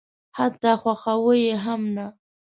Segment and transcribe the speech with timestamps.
[0.37, 2.07] حتی خواښاوه یې هم نه.